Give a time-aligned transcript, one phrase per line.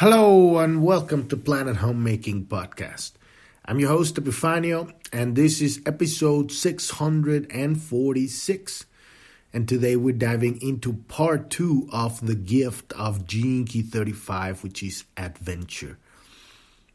[0.00, 3.12] Hello and welcome to Planet Homemaking Podcast.
[3.66, 8.86] I'm your host Epifanio and this is episode 646.
[9.52, 14.82] And today we're diving into part two of the gift of Gene Key 35, which
[14.82, 15.98] is adventure.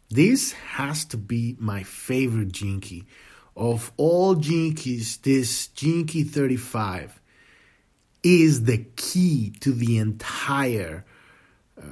[0.09, 3.03] This has to be my favorite Gene Key.
[3.55, 7.21] Of all Gene Keys, this Gene Key 35
[8.23, 11.05] is the key to the entire
[11.81, 11.85] uh,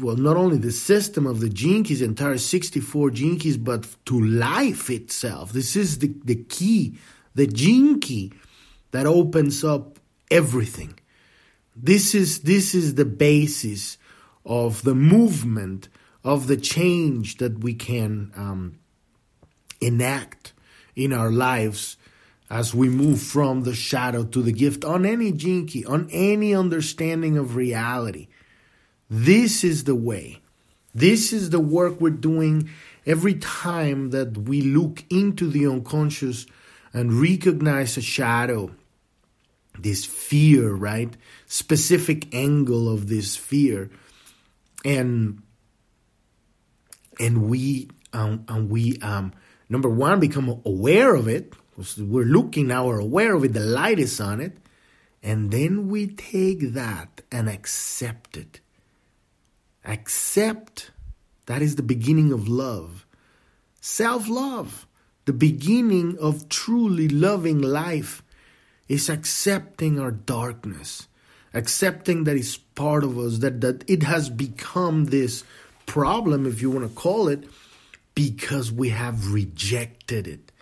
[0.00, 1.48] well, not only the system of the
[1.84, 5.52] keys, entire 64 gene keys, but to life itself.
[5.52, 6.98] This is the, the key,
[7.34, 7.46] the
[8.00, 8.32] key
[8.92, 9.98] that opens up
[10.30, 10.98] everything.
[11.74, 13.98] This is, this is the basis
[14.44, 15.88] of the movement,
[16.24, 18.78] of the change that we can um,
[19.80, 20.52] enact
[20.94, 21.96] in our lives
[22.50, 27.38] as we move from the shadow to the gift on any key, on any understanding
[27.38, 28.28] of reality.
[29.14, 30.40] This is the way.
[30.94, 32.70] This is the work we're doing
[33.04, 36.46] every time that we look into the unconscious
[36.94, 38.70] and recognize a shadow,
[39.78, 41.14] this fear, right?
[41.44, 43.90] Specific angle of this fear.
[44.82, 45.42] And
[47.20, 49.34] and we um, and we um,
[49.68, 51.52] number one become aware of it.
[51.98, 54.56] We're looking now, we're aware of it, the light is on it,
[55.22, 58.62] and then we take that and accept it
[59.84, 60.90] Accept.
[61.46, 63.06] That is the beginning of love.
[63.80, 64.86] Self love.
[65.24, 68.22] The beginning of truly loving life
[68.88, 71.06] is accepting our darkness,
[71.54, 75.44] accepting that it's part of us, that, that it has become this
[75.86, 77.44] problem, if you want to call it,
[78.14, 80.52] because we have rejected it.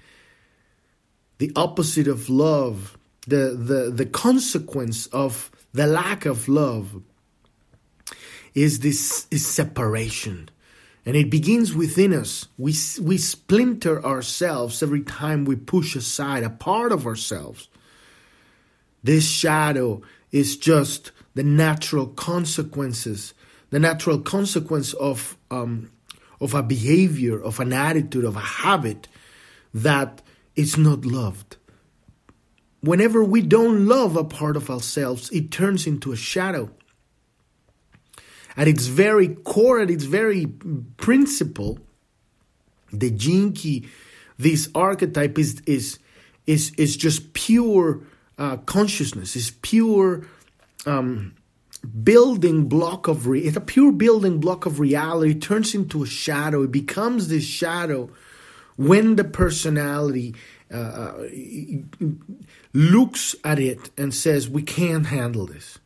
[1.39, 7.03] The opposite of love, the, the, the consequence of the lack of love
[8.55, 10.49] is this is separation.
[11.07, 12.47] And it begins within us.
[12.59, 17.69] We, we splinter ourselves every time we push aside a part of ourselves.
[19.03, 23.33] This shadow is just the natural consequences,
[23.71, 25.91] the natural consequence of, um,
[26.41, 29.09] of a behavior, of an attitude, of a habit
[29.73, 30.21] that
[30.55, 31.57] is not loved.
[32.83, 36.71] Whenever we don't love a part of ourselves, it turns into a shadow
[38.57, 40.47] at its very core, at its very
[40.97, 41.79] principle,
[42.93, 43.11] the
[43.53, 43.89] key,
[44.39, 45.99] this archetype is is
[46.47, 48.01] is is just pure
[48.39, 49.37] uh, consciousness.
[49.37, 50.27] Is pure
[50.87, 51.35] um,
[52.03, 55.33] building block of re- it's a pure building block of reality.
[55.33, 56.63] It turns into a shadow.
[56.63, 58.11] It becomes this shadow
[58.77, 60.35] when the personality
[60.73, 61.29] uh, uh
[62.73, 65.79] looks at it and says, "We can't handle this."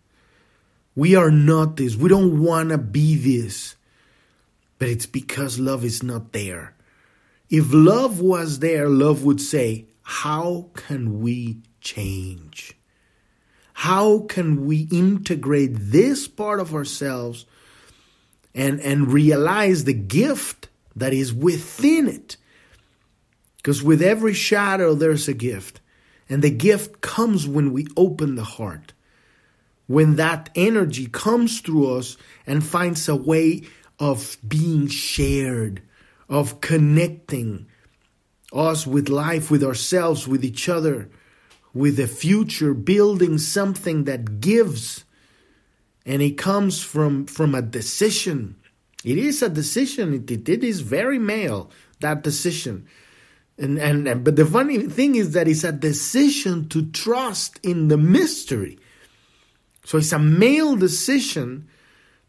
[0.97, 1.97] We are not this.
[1.97, 3.75] We don't want to be this.
[4.79, 6.75] But it's because love is not there.
[7.51, 12.77] If love was there, love would say, How can we change?
[13.75, 17.45] How can we integrate this part of ourselves
[18.55, 22.37] and, and realize the gift that is within it?
[23.57, 25.81] Because with every shadow, there's a gift.
[26.29, 28.94] And the gift comes when we open the heart
[29.87, 33.63] when that energy comes through us and finds a way
[33.99, 35.83] of being shared,
[36.29, 37.67] of connecting
[38.53, 41.11] us with life, with ourselves, with each other,
[41.73, 45.05] with the future, building something that gives.
[46.07, 48.57] And it comes from, from a decision.
[49.05, 50.15] It is a decision.
[50.15, 52.87] It, it is very male, that decision.
[53.59, 57.97] And, and but the funny thing is that it's a decision to trust in the
[57.97, 58.79] mystery
[59.85, 61.69] so it's a male decision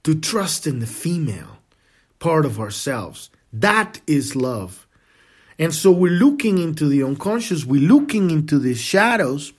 [0.04, 1.58] to trust in the female
[2.20, 3.30] part of ourselves.
[3.52, 4.86] That is love.
[5.58, 9.54] And so we're looking into the unconscious, we're looking into the shadows,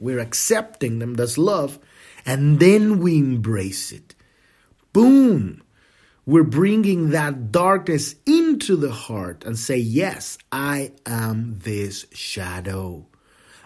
[0.00, 1.78] we're accepting them, that's love,
[2.26, 4.14] and then we embrace it.
[4.92, 5.62] Boom!
[6.26, 13.06] We're bringing that darkness into the heart and say, Yes, I am this shadow.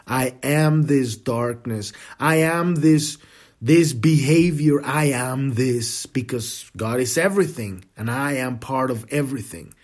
[0.06, 1.94] I am this darkness.
[2.18, 3.16] I am this
[3.60, 4.82] this behavior.
[4.84, 9.74] I am this because God is everything and I am part of everything.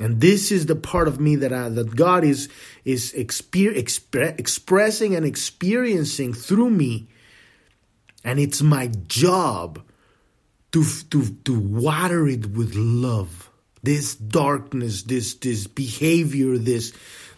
[0.00, 2.48] And this is the part of me that I, that God is
[2.84, 7.08] is exper- expre- expressing and experiencing through me.
[8.24, 9.82] And it's my job
[10.72, 13.50] to to to water it with love.
[13.82, 16.92] This darkness, this this behavior, this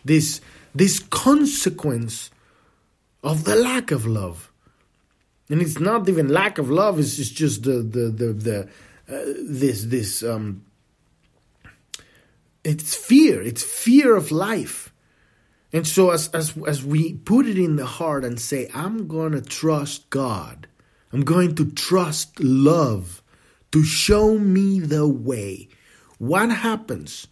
[0.04, 0.40] this
[0.74, 2.30] this consequence
[3.22, 4.52] of the lack of love.
[5.50, 8.68] And it's not even lack of love, it's just the the the the
[9.08, 10.64] uh, this this um,
[12.62, 13.42] it's fear.
[13.42, 14.92] It's fear of life.
[15.72, 19.42] And so as, as as we put it in the heart and say, I'm gonna
[19.42, 20.66] trust God.
[21.12, 23.22] I'm going to trust love
[23.70, 25.68] to show me the way.
[26.18, 27.28] What happens?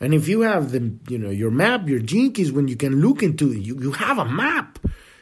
[0.00, 3.22] And if you have the you know your map, your keys, when you can look
[3.22, 4.77] into it, you, you have a map.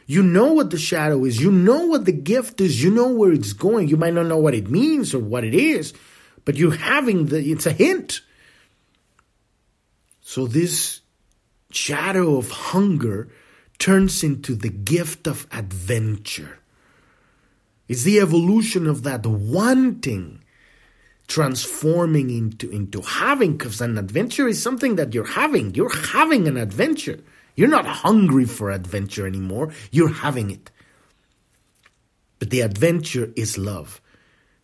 [0.07, 1.39] You know what the shadow is.
[1.39, 2.81] You know what the gift is.
[2.81, 3.89] You know where it's going.
[3.89, 5.93] You might not know what it means or what it is,
[6.45, 8.21] but you're having the, it's a hint.
[10.21, 11.01] So this
[11.71, 13.27] shadow of hunger
[13.79, 16.59] turns into the gift of adventure.
[17.89, 20.41] It's the evolution of that wanting
[21.27, 25.75] transforming into, into having, because an adventure is something that you're having.
[25.75, 27.19] You're having an adventure.
[27.57, 30.69] You're not hungry for adventure anymore, you're having it.
[32.37, 33.99] But the adventure is love.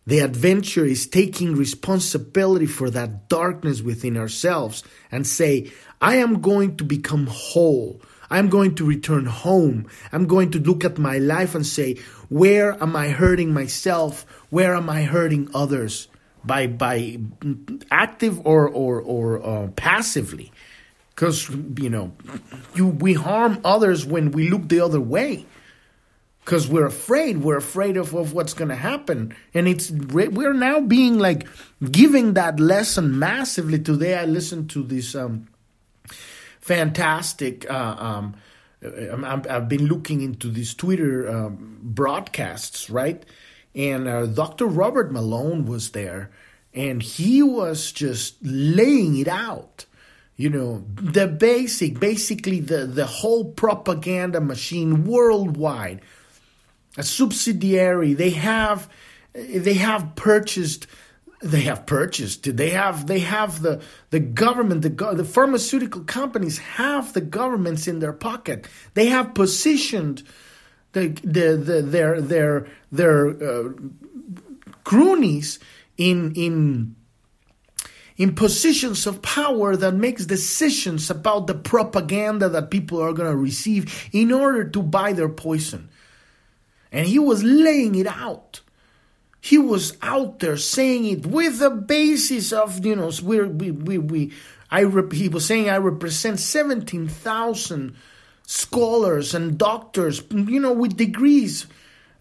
[0.06, 6.76] The adventure is taking responsibility for that darkness within ourselves and say, I am going
[6.76, 8.00] to become whole.
[8.30, 9.88] I'm going to return home.
[10.12, 11.96] I'm going to look at my life and say,
[12.28, 14.24] where am I hurting myself?
[14.50, 16.06] Where am I hurting others?
[16.44, 17.18] By, by
[17.90, 20.52] active or, or, or uh, passively
[21.14, 22.12] because you know
[22.74, 25.46] you we harm others when we look the other way.
[26.44, 29.34] Because we're afraid we're afraid of, of what's going to happen.
[29.54, 31.46] And it's we're now being like
[31.90, 33.78] giving that lesson massively.
[33.78, 35.48] Today i listened to this um,
[36.60, 38.36] fantastic uh, um,
[38.82, 43.24] i have been looking into these twitter um, broadcasts right?
[43.74, 46.30] And uh, dr robert malone was there
[46.74, 49.86] and he was just laying it out
[50.36, 56.00] you know the basic basically the the whole propaganda machine worldwide
[56.96, 58.88] a subsidiary they have
[59.32, 60.86] they have purchased
[61.44, 67.12] they have purchased they have they have the the government the the pharmaceutical companies have
[67.12, 68.66] the governments in their pocket.
[68.94, 70.22] They have positioned
[70.92, 73.72] the the, the their their their uh,
[74.84, 75.58] cronies
[75.98, 76.96] in in
[78.16, 83.36] in positions of power that makes decisions about the propaganda that people are going to
[83.36, 85.88] receive in order to buy their poison.
[86.92, 88.60] And he was laying it out.
[89.40, 94.32] He was out there saying it with the basis of, you know, we we, we,
[94.70, 97.94] I rep, he was saying I represent 17,000
[98.46, 101.66] scholars and doctors, you know, with degrees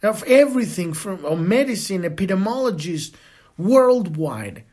[0.02, 3.14] of everything from medicine, epidemiologists
[3.58, 4.64] worldwide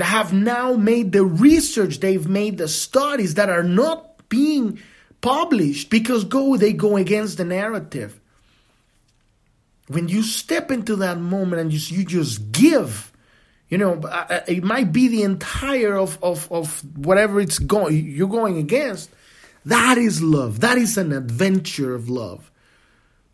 [0.00, 4.78] that have now made the research, they've made the studies that are not being
[5.20, 8.18] published because go they go against the narrative.
[9.88, 13.12] When you step into that moment and you, you just give,
[13.68, 18.06] you know, uh, uh, it might be the entire of, of, of whatever it's going
[18.06, 19.10] you're going against.
[19.66, 20.60] That is love.
[20.60, 22.50] That is an adventure of love.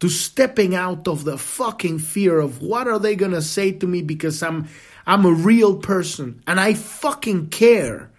[0.01, 4.03] To stepping out of the fucking fear of what are they gonna say to me
[4.03, 4.67] because I'm
[5.07, 8.11] I'm a real person and I fucking care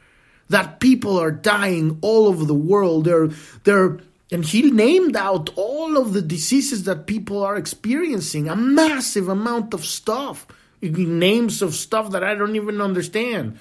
[0.49, 3.03] that people are dying all over the world.
[3.05, 3.29] They're,
[3.63, 3.99] they're,
[4.31, 9.73] and he named out all of the diseases that people are experiencing, a massive amount
[9.73, 10.47] of stuff.
[10.79, 13.57] Names of stuff that I don't even understand,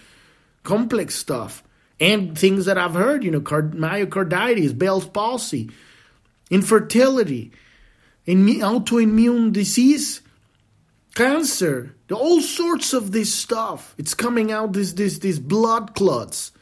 [0.62, 1.64] complex stuff,
[1.98, 5.70] and things that I've heard, you know, myocarditis, Bell's palsy,
[6.50, 7.52] infertility,
[8.26, 10.20] autoimmune disease,
[11.14, 13.94] cancer, all sorts of this stuff.
[13.98, 16.52] It's coming out this this these blood clots.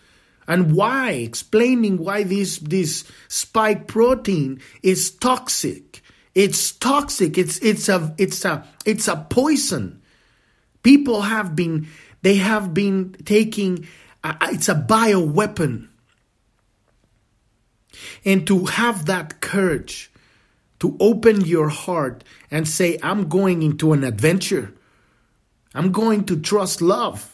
[0.46, 1.12] And why?
[1.12, 6.02] Explaining why this this spike protein is toxic.
[6.34, 7.38] It's toxic.
[7.38, 10.02] It's it's a it's a it's a poison.
[10.82, 11.88] People have been
[12.22, 13.86] they have been taking
[14.22, 15.88] uh, it's a bioweapon.
[18.24, 20.10] And to have that courage
[20.80, 24.74] to open your heart and say, I'm going into an adventure.
[25.74, 27.30] I'm going to trust love.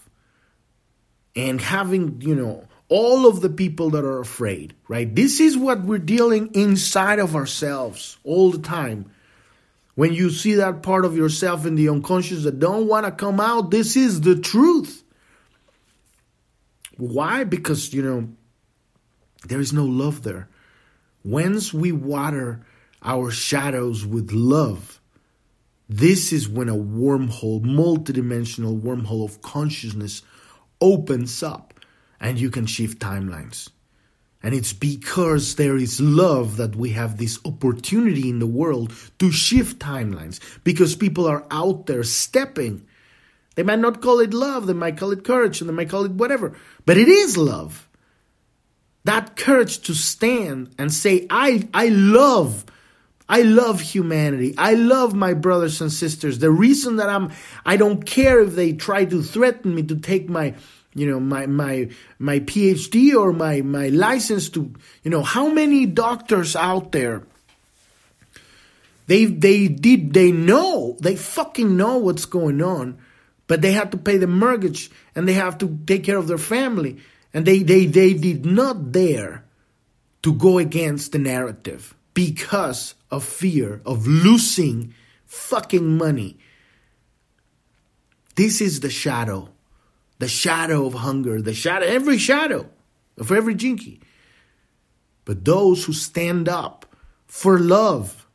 [1.37, 5.15] And having, you know, all of the people that are afraid, right?
[5.15, 9.13] This is what we're dealing inside of ourselves all the time.
[9.95, 13.39] When you see that part of yourself in the unconscious that don't want to come
[13.39, 15.05] out, this is the truth.
[16.97, 17.45] Why?
[17.45, 18.29] Because, you know,
[19.47, 20.49] there is no love there.
[21.25, 22.65] Once we water
[23.03, 25.00] our shadows with love,
[25.91, 30.23] this is when a wormhole, multidimensional wormhole of consciousness
[30.81, 31.75] opens up
[32.21, 33.71] and you can shift timelines.
[34.41, 39.33] And it's because there is love that we have this opportunity in the world to
[39.33, 42.87] shift timelines because people are out there stepping.
[43.57, 46.05] They might not call it love, they might call it courage, and they might call
[46.05, 46.57] it whatever.
[46.87, 47.89] But it is love.
[49.03, 52.65] That courage to stand and say, I, I love,
[53.31, 54.55] I love humanity.
[54.59, 56.41] I love my brothers and sisters.
[56.41, 57.31] The reason that I'm,
[57.65, 60.55] I don't care if they try to threaten me to take my,
[60.97, 65.87] you know, my, my, my PhD or my, my license to, you know, how many
[65.87, 67.23] doctors out there
[69.11, 72.97] they they did they know they fucking know what's going on,
[73.49, 76.39] but they have to pay the mortgage and they have to take care of their
[76.39, 76.99] family,
[77.35, 79.43] and they they they did not dare
[80.23, 84.95] to go against the narrative because of fear of losing
[85.27, 86.39] fucking money.
[88.37, 89.51] This is the shadow,
[90.19, 92.69] the shadow of hunger, the shadow, every shadow
[93.19, 94.01] of every Key.
[95.25, 96.87] But those who stand up
[97.27, 98.27] for love,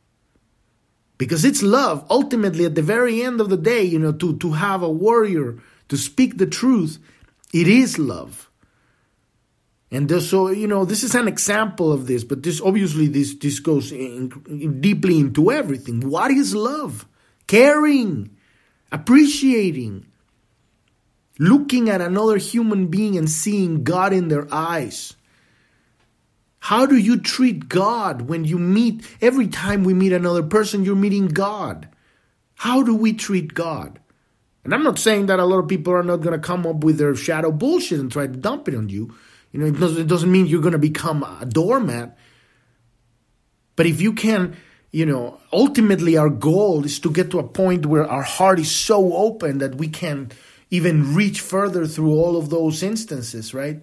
[1.18, 4.52] because it's love ultimately at the very end of the day you know to to
[4.52, 6.98] have a warrior to speak the truth
[7.52, 8.45] it is love
[9.90, 13.60] and so you know this is an example of this but this obviously this this
[13.60, 17.06] goes in, in deeply into everything what is love
[17.46, 18.30] caring
[18.90, 20.06] appreciating
[21.38, 25.16] looking at another human being and seeing god in their eyes
[26.66, 30.96] how do you treat God when you meet, every time we meet another person, you're
[30.96, 31.88] meeting God?
[32.56, 34.00] How do we treat God?
[34.64, 36.82] And I'm not saying that a lot of people are not going to come up
[36.82, 39.14] with their shadow bullshit and try to dump it on you.
[39.56, 42.18] You know, it doesn't, it doesn't mean you're going to become a doormat.
[43.74, 44.54] But if you can,
[44.90, 48.70] you know, ultimately our goal is to get to a point where our heart is
[48.70, 50.30] so open that we can
[50.68, 53.80] even reach further through all of those instances, right?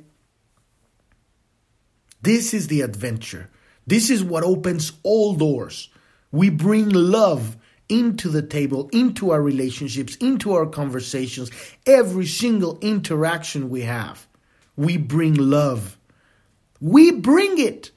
[2.21, 3.49] This is the adventure.
[3.87, 5.89] This is what opens all doors.
[6.31, 7.57] We bring love
[7.89, 11.49] into the table, into our relationships, into our conversations,
[11.87, 14.27] every single interaction we have.
[14.75, 15.97] We bring love.
[16.79, 17.91] We bring it.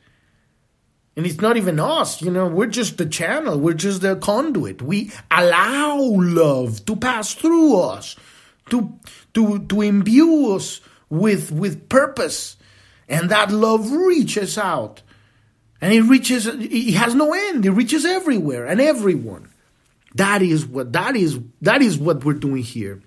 [1.16, 4.82] And it's not even us, you know, we're just the channel, we're just the conduit.
[4.82, 8.16] We allow love to pass through us,
[8.68, 8.92] to
[9.32, 12.56] to to imbue us with with purpose
[13.08, 15.02] and that love reaches out.
[15.80, 17.66] And it reaches, it has no end.
[17.66, 19.48] It reaches everywhere and everyone.
[20.14, 23.02] That is what, that is, that is what we're doing here.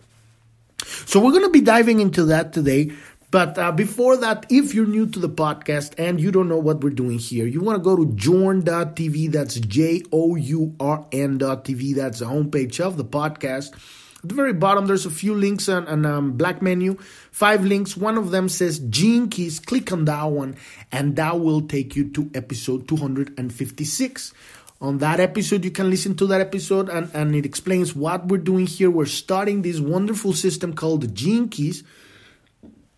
[0.85, 2.91] So we're going to be diving into that today.
[3.31, 6.83] But uh, before that, if you're new to the podcast and you don't know what
[6.83, 9.31] we're doing here, you want to go to journ.tv.
[9.31, 11.95] That's J O U R N.tv.
[11.95, 13.73] That's the homepage of the podcast.
[14.21, 16.97] At the very bottom, there's a few links on, a um, black menu,
[17.31, 17.95] five links.
[17.95, 19.59] One of them says Gene Keys.
[19.59, 20.57] Click on that one,
[20.91, 24.33] and that will take you to episode 256.
[24.81, 28.37] On that episode, you can listen to that episode, and, and it explains what we're
[28.39, 28.89] doing here.
[28.89, 31.83] We're starting this wonderful system called the Gene Keys,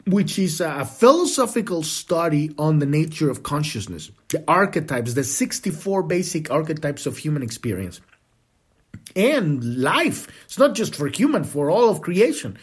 [0.07, 6.49] which is a philosophical study on the nature of consciousness, the archetypes, the 64 basic
[6.49, 8.01] archetypes of human experience
[9.15, 10.27] and life.
[10.45, 12.57] It's not just for human, for all of creation.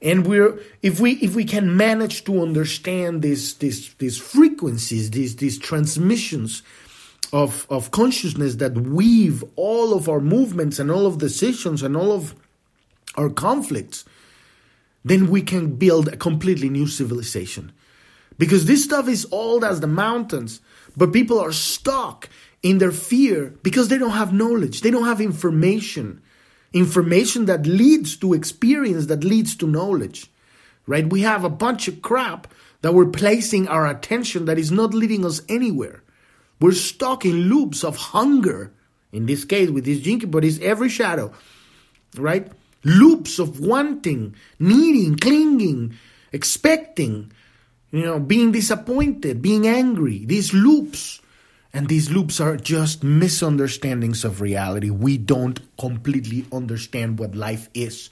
[0.00, 5.36] And we're if we if we can manage to understand these these these frequencies, these
[5.36, 6.62] these transmissions
[7.32, 12.12] of of consciousness that weave all of our movements and all of decisions and all
[12.12, 12.34] of
[13.16, 14.04] our conflicts,
[15.04, 17.72] then we can build a completely new civilization.
[18.38, 20.60] Because this stuff is old as the mountains,
[20.96, 22.28] but people are stuck
[22.62, 26.22] in their fear because they don't have knowledge, they don't have information.
[26.72, 30.30] Information that leads to experience, that leads to knowledge,
[30.86, 31.10] right?
[31.10, 32.46] We have a bunch of crap
[32.80, 36.02] that we're placing our attention that is not leading us anywhere.
[36.60, 38.72] We're stuck in loops of hunger,
[39.12, 41.32] in this case with this Key, but it's every shadow,
[42.16, 42.50] right?
[42.84, 45.96] Loops of wanting, needing, clinging,
[46.32, 47.32] expecting,
[47.90, 51.20] you know, being disappointed, being angry, these loops
[51.74, 54.90] and these loops are just misunderstandings of reality.
[54.90, 58.10] We don't completely understand what life is.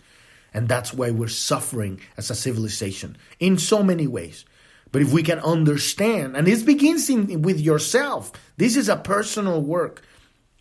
[0.54, 4.44] And that's why we're suffering as a civilization in so many ways.
[4.92, 9.60] But if we can understand, and this begins in, with yourself, this is a personal
[9.60, 10.02] work.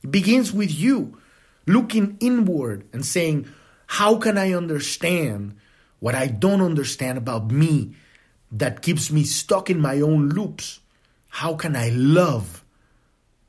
[0.03, 1.19] It begins with you
[1.65, 3.49] looking inward and saying,
[3.89, 5.57] How can I understand
[5.99, 7.95] what I don't understand about me
[8.51, 10.79] that keeps me stuck in my own loops?
[11.29, 12.63] How can I love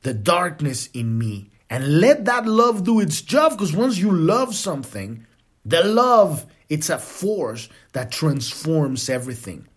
[0.01, 4.55] the darkness in me and let that love do its job because once you love
[4.55, 5.27] something,
[5.63, 9.67] the love, it's a force that transforms everything.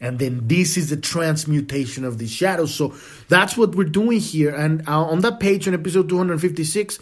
[0.00, 2.74] And then this is the transmutation of the shadows.
[2.74, 2.94] So
[3.28, 4.52] that's what we're doing here.
[4.52, 6.98] And uh, on that page on episode 256,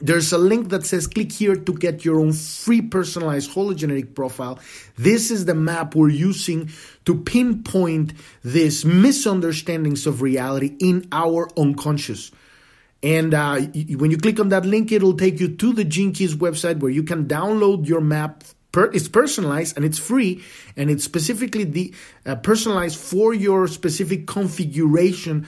[0.00, 4.58] there's a link that says click here to get your own free personalized hologenetic profile.
[4.96, 6.70] This is the map we're using
[7.04, 12.30] to pinpoint these misunderstandings of reality in our unconscious.
[13.02, 16.36] And uh, when you click on that link, it'll take you to the Gene Keys
[16.36, 18.44] website where you can download your map.
[18.74, 20.44] it's personalized and it's free,
[20.76, 21.94] and it's specifically the
[22.26, 25.46] uh, personalized for your specific configuration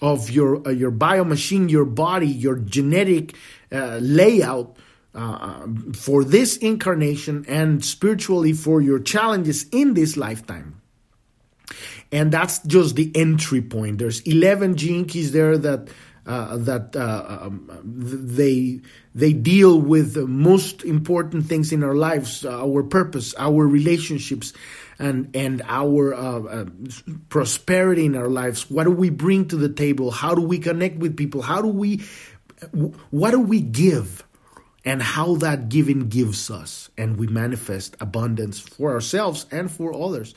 [0.00, 3.34] of your uh, your biomachine, your body, your genetic
[3.72, 4.76] uh, layout
[5.14, 10.80] uh, um, for this incarnation and spiritually for your challenges in this lifetime.
[12.12, 13.98] And that's just the entry point.
[13.98, 15.88] There's 11 gene keys there that
[16.26, 18.80] uh, that uh, um, they
[19.14, 24.52] they deal with the most important things in our lives, our purpose, our relationships,
[24.98, 26.64] and and our uh, uh,
[27.28, 28.70] prosperity in our lives.
[28.70, 30.10] What do we bring to the table?
[30.10, 31.42] How do we connect with people?
[31.42, 32.02] How do we
[33.10, 34.24] what do we give?
[34.86, 40.34] And how that giving gives us, and we manifest abundance for ourselves and for others.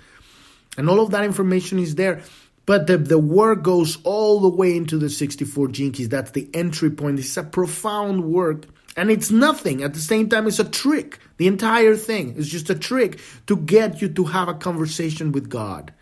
[0.78, 2.22] And all of that information is there.
[2.68, 6.10] But the, the work goes all the way into the 64 Gene Keys.
[6.10, 7.18] That's the entry point.
[7.18, 8.66] It's a profound work
[8.98, 9.84] and it's nothing.
[9.84, 11.20] At the same time, it's a trick.
[11.38, 15.50] The entire thing is just a trick to get you to have a conversation with
[15.50, 15.94] God,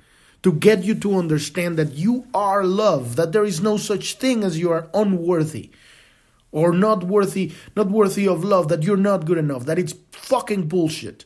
[0.42, 4.44] to get you to understand that you are love, that there is no such thing
[4.44, 5.70] as you are unworthy
[6.52, 10.68] or not worthy, not worthy of love, that you're not good enough, that it's fucking
[10.68, 11.26] bullshit.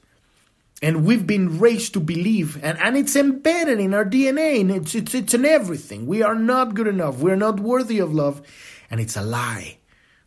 [0.82, 4.96] And we've been raised to believe, and, and it's embedded in our DNA, and it's,
[4.96, 6.08] it's, it's in everything.
[6.08, 7.18] We are not good enough.
[7.18, 8.42] We're not worthy of love,
[8.90, 9.78] and it's a lie.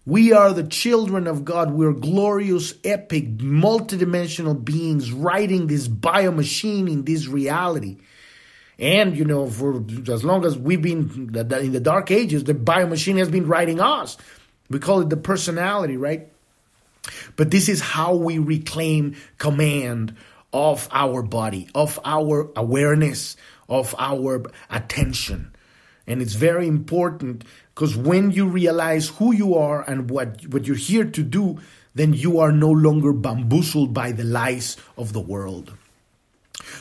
[0.04, 1.70] We are the children of God.
[1.70, 7.98] We're glorious, epic, multidimensional beings riding this biomachine in this reality.
[8.78, 13.18] And, you know, for as long as we've been in the dark ages, the biomachine
[13.18, 14.18] has been riding us.
[14.68, 16.28] We call it the personality, right?
[17.36, 20.16] But this is how we reclaim command
[20.52, 23.36] of our body, of our awareness,
[23.68, 25.54] of our attention.
[26.06, 30.76] And it's very important because when you realize who you are and what, what you're
[30.76, 31.58] here to do,
[31.94, 35.72] then you are no longer bamboozled by the lies of the world.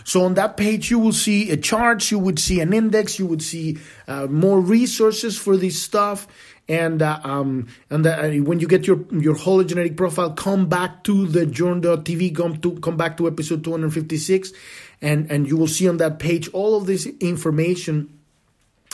[0.03, 3.25] So on that page, you will see a chart, you would see an index, you
[3.25, 3.77] would see
[4.07, 6.27] uh, more resources for this stuff.
[6.67, 11.27] And uh, um, and uh, when you get your your hologenetic profile, come back to
[11.27, 14.53] the journ.tv, come to come back to episode 256,
[15.01, 18.20] and and you will see on that page all of this information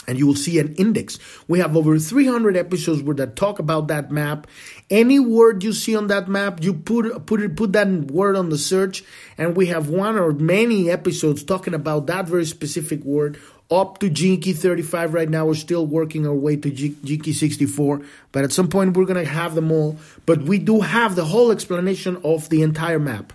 [0.06, 1.18] and you will see an index.
[1.48, 4.46] We have over 300 episodes where that talk about that map.
[4.88, 8.48] Any word you see on that map, you put put it put that word on
[8.48, 9.04] the search,
[9.36, 13.38] and we have one or many episodes talking about that very specific word.
[13.70, 15.44] Up to Key 35 right now.
[15.44, 18.00] We're still working our way to Key 64,
[18.32, 19.98] but at some point we're gonna have them all.
[20.24, 23.34] But we do have the whole explanation of the entire map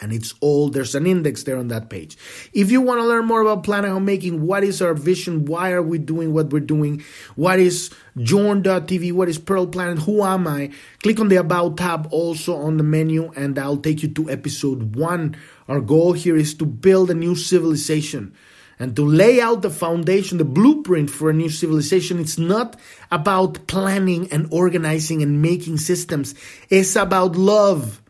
[0.00, 2.16] and it's all there's an index there on that page.
[2.52, 5.44] If you want to learn more about planet homemaking what is our vision?
[5.44, 7.02] Why are we doing what we're doing?
[7.36, 9.98] What is journ.tv what is pearl planet?
[10.00, 10.70] Who am i?
[11.02, 14.96] Click on the about tab also on the menu and i'll take you to episode
[14.96, 15.36] one.
[15.68, 18.34] Our goal here is to build a new civilization
[18.80, 22.18] and to lay out the foundation, the blueprint for a new civilization.
[22.18, 26.34] It's not about planning and organizing and making systems.
[26.70, 28.00] It's about love.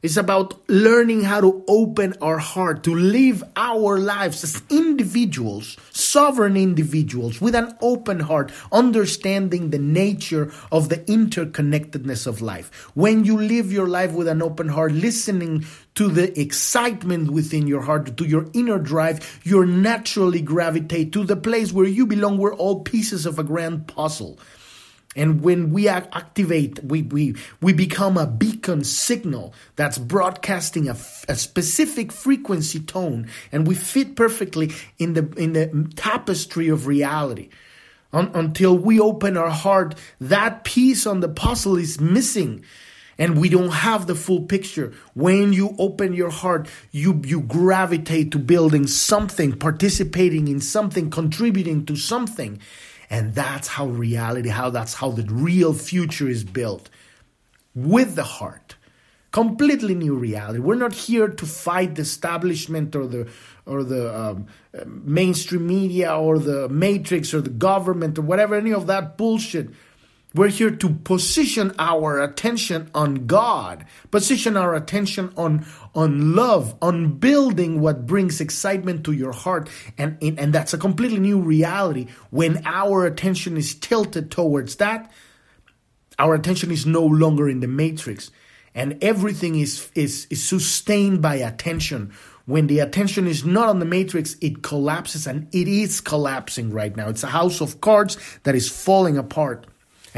[0.00, 6.56] It's about learning how to open our heart, to live our lives as individuals, sovereign
[6.56, 12.90] individuals, with an open heart, understanding the nature of the interconnectedness of life.
[12.94, 15.64] When you live your life with an open heart, listening
[15.96, 21.34] to the excitement within your heart, to your inner drive, you naturally gravitate to the
[21.34, 22.38] place where you belong.
[22.38, 24.38] We're all pieces of a grand puzzle.
[25.18, 30.96] And when we activate, we, we, we become a beacon signal that's broadcasting a,
[31.28, 37.48] a specific frequency tone, and we fit perfectly in the, in the tapestry of reality.
[38.12, 42.64] Un, until we open our heart, that piece on the puzzle is missing
[43.18, 44.94] and we don't have the full picture.
[45.14, 51.84] When you open your heart, you, you gravitate to building something, participating in something, contributing
[51.86, 52.60] to something.
[53.10, 56.90] And that's how reality, how that's how the real future is built
[57.74, 58.76] with the heart.
[59.30, 60.58] Completely new reality.
[60.58, 63.28] We're not here to fight the establishment or the
[63.66, 64.46] or the um,
[64.86, 69.68] mainstream media or the matrix or the government or whatever any of that bullshit.
[70.34, 75.64] We're here to position our attention on God, position our attention on,
[75.94, 79.70] on love, on building what brings excitement to your heart.
[79.96, 82.08] And, and that's a completely new reality.
[82.30, 85.10] When our attention is tilted towards that,
[86.18, 88.30] our attention is no longer in the matrix
[88.74, 92.12] and everything is, is, is sustained by attention.
[92.44, 96.94] When the attention is not on the matrix, it collapses and it is collapsing right
[96.94, 97.08] now.
[97.08, 99.66] It's a house of cards that is falling apart.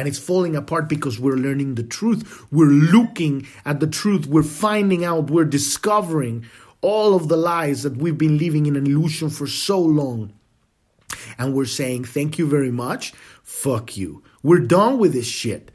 [0.01, 2.43] And it's falling apart because we're learning the truth.
[2.51, 4.25] We're looking at the truth.
[4.25, 5.31] We're finding out.
[5.31, 6.47] We're discovering
[6.81, 10.33] all of the lies that we've been living in an illusion for so long.
[11.37, 13.13] And we're saying, thank you very much.
[13.43, 14.23] Fuck you.
[14.43, 15.71] We're done with this shit.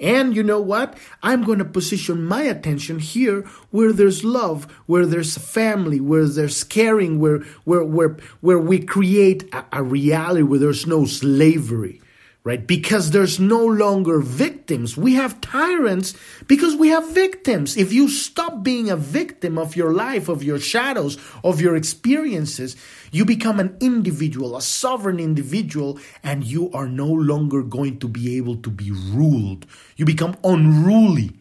[0.00, 0.98] And you know what?
[1.22, 6.64] I'm going to position my attention here where there's love, where there's family, where there's
[6.64, 12.00] caring, where where where where we create a, a reality where there's no slavery
[12.48, 12.66] right?
[12.66, 14.96] Because there's no longer victims.
[14.96, 16.14] We have tyrants
[16.46, 17.76] because we have victims.
[17.76, 22.74] If you stop being a victim of your life, of your shadows, of your experiences,
[23.12, 28.38] you become an individual, a sovereign individual, and you are no longer going to be
[28.38, 29.66] able to be ruled.
[29.96, 31.37] You become unruly.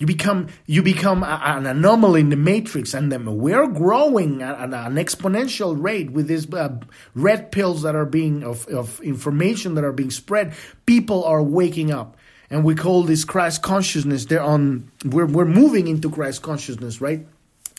[0.00, 4.58] You become you become a, an anomaly in the matrix, and then we're growing at,
[4.58, 6.78] at an exponential rate with these uh,
[7.14, 10.54] red pills that are being of, of information that are being spread.
[10.86, 12.16] People are waking up,
[12.48, 14.24] and we call this Christ consciousness.
[14.24, 14.90] They're on.
[15.04, 17.26] We're we're moving into Christ consciousness, right?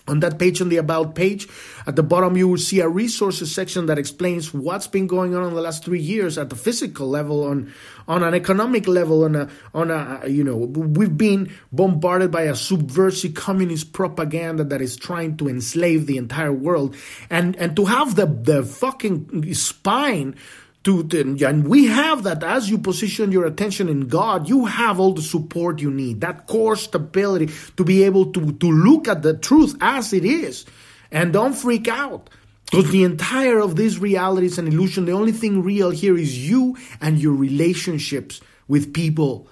[0.08, 1.48] On that page, on the About page,
[1.86, 5.48] at the bottom, you will see a resources section that explains what's been going on
[5.48, 7.72] in the last three years at the physical level, on
[8.08, 12.56] on an economic level, on a on a you know we've been bombarded by a
[12.56, 16.96] subversive communist propaganda that is trying to enslave the entire world,
[17.30, 20.36] and and to have the the fucking spine
[20.84, 25.00] to, to, and we have that as you position your attention in God, you have
[25.00, 29.22] all the support you need, that core stability to be able to, to look at
[29.22, 30.65] the truth as it is.
[31.12, 32.30] And don't freak out.
[32.65, 35.04] Because the entire of this reality is an illusion.
[35.04, 38.39] The only thing real here is you and your relationships
[38.70, 39.50] with people.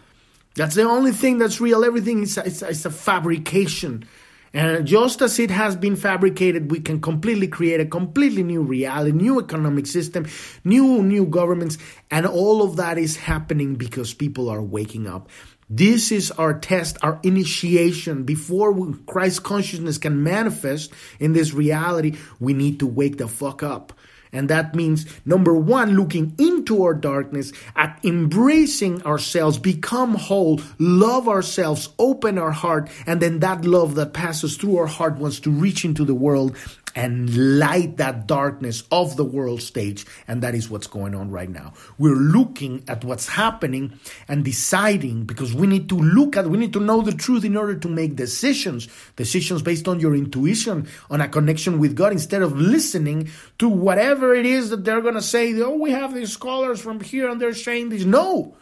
[0.55, 1.83] That's the only thing that's real.
[1.83, 4.07] Everything is a, a, it's a fabrication.
[4.53, 9.11] And just as it has been fabricated, we can completely create a completely new reality,
[9.11, 10.27] new economic system,
[10.63, 11.77] new new governments,
[12.09, 15.29] and all of that is happening because people are waking up.
[15.69, 18.23] This is our test, our initiation.
[18.23, 23.93] Before Christ consciousness can manifest in this reality, we need to wake the fuck up.
[24.31, 31.27] And that means number one, looking into our darkness, at embracing ourselves, become whole, love
[31.27, 35.49] ourselves, open our heart, and then that love that passes through our heart wants to
[35.49, 36.55] reach into the world
[36.95, 40.05] and light that darkness of the world stage.
[40.27, 41.73] And that is what's going on right now.
[41.97, 46.73] We're looking at what's happening and deciding because we need to look at, we need
[46.73, 51.21] to know the truth in order to make decisions, decisions based on your intuition, on
[51.21, 55.21] a connection with God, instead of listening to whatever it is that they're going to
[55.21, 55.53] say.
[55.61, 58.05] Oh, we have these scholars from here and they're saying this.
[58.05, 58.55] No,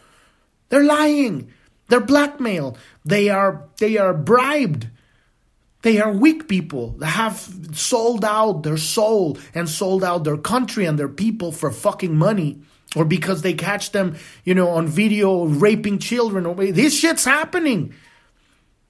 [0.69, 1.51] they're lying.
[1.87, 2.77] They're blackmail.
[3.05, 4.89] They are, they are bribed
[5.83, 10.85] they are weak people that have sold out their soul and sold out their country
[10.85, 12.61] and their people for fucking money.
[12.95, 16.73] Or because they catch them, you know, on video raping children.
[16.73, 17.93] This shit's happening.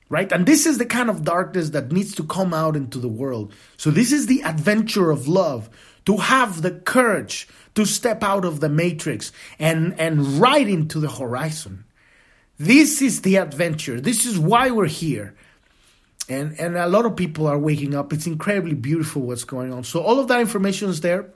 [0.07, 0.31] Right?
[0.31, 3.53] And this is the kind of darkness that needs to come out into the world.
[3.75, 5.69] So this is the adventure of love.
[6.05, 11.09] To have the courage to step out of the matrix and, and right into the
[11.09, 11.83] horizon.
[12.57, 13.99] This is the adventure.
[13.99, 15.35] This is why we're here
[16.29, 18.13] and and a lot of people are waking up.
[18.13, 19.83] It's incredibly beautiful what's going on.
[19.83, 21.29] So all of that information is there.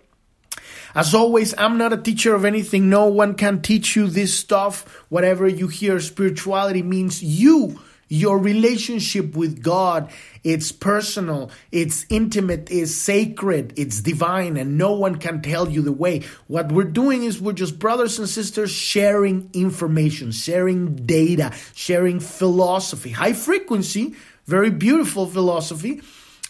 [0.93, 2.89] As always i'm not a teacher of anything.
[2.89, 4.83] No one can teach you this stuff.
[5.09, 10.11] Whatever you hear spirituality means you your relationship with god
[10.43, 15.93] it's personal it's intimate it's sacred it's divine and no one can tell you the
[15.93, 16.21] way.
[16.47, 23.11] What we're doing is we're just brothers and sisters sharing information sharing data sharing philosophy
[23.11, 24.15] high frequency
[24.51, 26.01] very beautiful philosophy.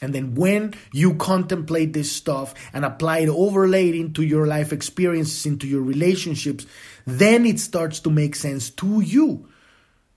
[0.01, 4.73] And then when you contemplate this stuff and apply it, overlay it into your life
[4.73, 6.65] experiences, into your relationships,
[7.05, 9.47] then it starts to make sense to you.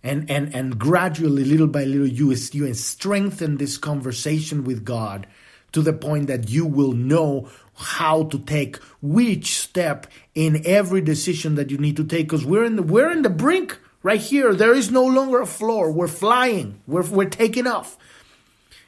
[0.02, 5.26] And, and, and gradually, little by little, you, you strengthen this conversation with God
[5.72, 11.56] to the point that you will know how to take which step in every decision
[11.56, 14.54] that you need to take because we're in the we're in the brink Right here,
[14.54, 15.90] there is no longer a floor.
[15.90, 16.82] We're flying.
[16.86, 17.96] We're, we're taking off.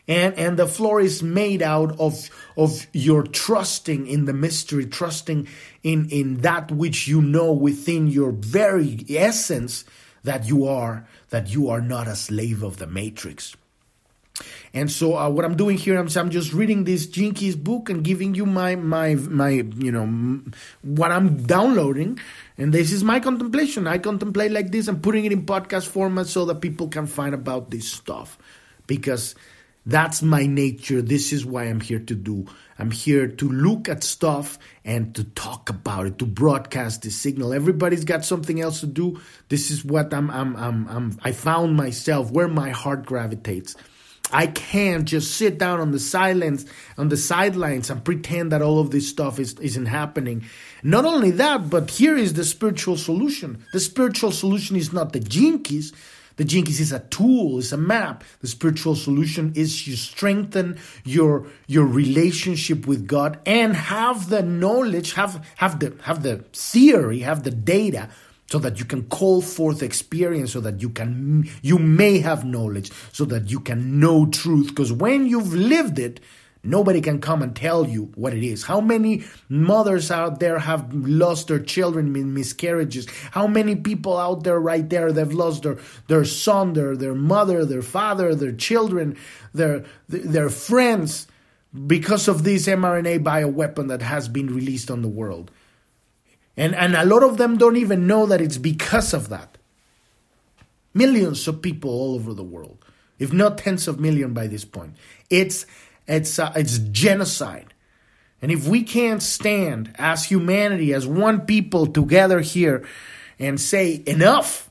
[0.06, 5.48] And, and the floor is made out of, of your trusting in the mystery, trusting
[5.82, 9.86] in, in that which you know within your very essence
[10.22, 13.56] that you are, that you are not a slave of the matrix.
[14.74, 18.04] And so uh, what I'm doing here, I'm, I'm just reading this Keys book and
[18.04, 20.42] giving you my my my you know
[20.82, 22.18] what I'm downloading,
[22.58, 23.86] and this is my contemplation.
[23.86, 27.34] I contemplate like this and putting it in podcast format so that people can find
[27.34, 28.38] about this stuff,
[28.86, 29.34] because
[29.86, 31.00] that's my nature.
[31.00, 32.46] This is why I'm here to do.
[32.78, 37.54] I'm here to look at stuff and to talk about it, to broadcast the signal.
[37.54, 39.20] Everybody's got something else to do.
[39.48, 43.76] This is what I'm I'm I'm, I'm I found myself where my heart gravitates.
[44.32, 46.64] I can't just sit down on the silence
[46.98, 50.44] on the sidelines and pretend that all of this stuff is, isn't happening.
[50.82, 53.64] Not only that, but here is the spiritual solution.
[53.72, 55.92] The spiritual solution is not the Gene Keys.
[56.36, 58.24] The Gene Keys is a tool, is a map.
[58.40, 65.14] The spiritual solution is you strengthen your your relationship with God and have the knowledge,
[65.14, 68.10] have have the have the theory, have the data
[68.48, 72.90] so that you can call forth experience so that you can you may have knowledge
[73.12, 76.20] so that you can know truth because when you've lived it
[76.66, 78.64] Nobody can come and tell you what it is.
[78.64, 83.06] How many mothers out there have lost their children in miscarriages?
[83.30, 85.78] How many people out there right there they've lost their,
[86.08, 89.16] their son, their, their mother, their father, their children,
[89.54, 91.28] their, their friends
[91.86, 95.52] because of this mRNA bioweapon that has been released on the world?
[96.56, 99.58] And, and a lot of them don't even know that it's because of that.
[100.94, 102.78] Millions of people all over the world,
[103.18, 104.94] if not tens of millions by this point.
[105.28, 105.66] It's
[106.06, 107.74] it's, uh, it's genocide.
[108.42, 112.86] And if we can't stand as humanity, as one people together here
[113.38, 114.70] and say enough,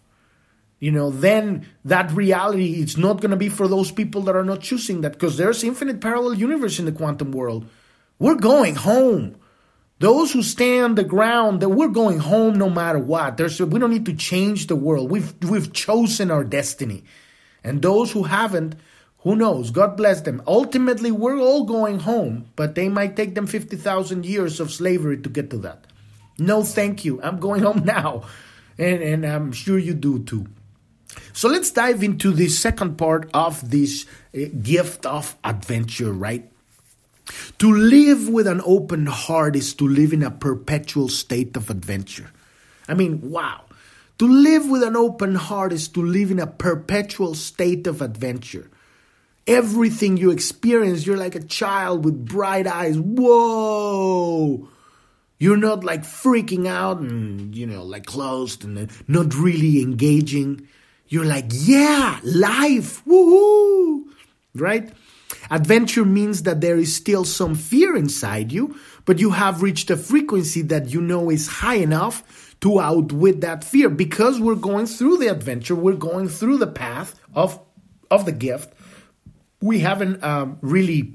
[0.80, 4.44] you know, then that reality it's not going to be for those people that are
[4.44, 7.68] not choosing that because there's infinite parallel universe in the quantum world.
[8.20, 9.36] We're going home.
[10.00, 13.38] Those who stand the ground, that we're going home no matter what.
[13.38, 15.10] There's we don't need to change the world.
[15.10, 17.04] We've we've chosen our destiny.
[17.64, 18.76] And those who haven't,
[19.20, 19.72] who knows?
[19.72, 20.44] God bless them.
[20.46, 25.30] Ultimately, we're all going home, but they might take them 50,000 years of slavery to
[25.30, 25.88] get to that.
[26.38, 27.20] No, thank you.
[27.24, 28.24] I'm going home now.
[28.78, 30.46] And, and I'm sure you do too.
[31.34, 34.06] So let's dive into the second part of this
[34.36, 36.52] uh, gift of adventure, right?
[37.60, 42.32] To live with an open heart is to live in a perpetual state of adventure.
[42.88, 43.62] I mean, wow.
[44.20, 48.70] To live with an open heart is to live in a perpetual state of adventure.
[49.48, 52.98] Everything you experience, you're like a child with bright eyes.
[52.98, 54.70] Whoa!
[55.38, 60.68] You're not like freaking out and, you know, like closed and not really engaging.
[61.08, 64.06] You're like, yeah, life, woohoo!
[64.56, 64.92] Right?
[65.50, 69.98] Adventure means that there is still some fear inside you, but you have reached a
[69.98, 75.18] frequency that you know is high enough to outwit that fear because we're going through
[75.18, 77.60] the adventure, we're going through the path of,
[78.10, 78.74] of the gift
[79.66, 81.14] we haven't um, really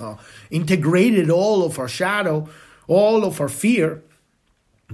[0.00, 0.16] uh,
[0.50, 2.48] integrated all of our shadow,
[2.88, 4.02] all of our fear.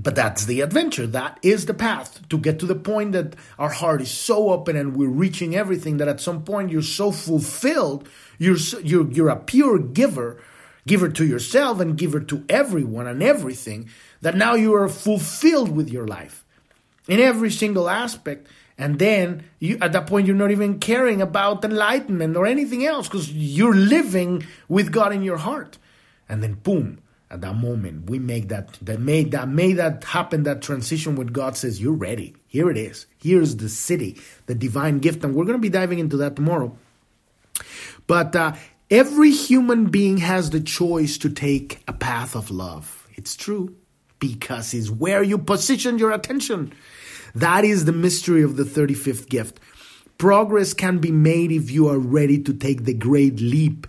[0.01, 1.07] But that's the adventure.
[1.07, 4.77] That is the path to get to the point that our heart is so open
[4.77, 8.09] and we're reaching everything that at some point you're so fulfilled.
[8.39, 10.41] You're you're you're a pure giver,
[10.87, 13.89] giver to yourself and giver to everyone and everything.
[14.21, 16.45] That now you are fulfilled with your life
[17.09, 18.47] in every single aspect
[18.79, 23.09] and then you, at that point, you're not even caring about enlightenment or anything else
[23.09, 25.79] because you're living with God in your heart.
[26.29, 30.45] And then, boom, at that moment, we make that, that made that, made that happen,
[30.45, 32.35] that transition when God says, You're ready.
[32.47, 33.07] Here it is.
[33.19, 35.23] Here's the Siddhi, the divine gift.
[35.25, 36.77] And we're going to be diving into that tomorrow.
[38.07, 38.55] But uh,
[38.91, 43.07] every human being has the choice to take a path of love.
[43.15, 43.77] It's true
[44.19, 46.73] because it's where you position your attention.
[47.35, 49.61] That is the mystery of the 35th gift.
[50.17, 53.87] Progress can be made if you are ready to take the great leap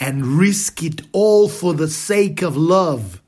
[0.00, 3.22] and risk it all for the sake of love.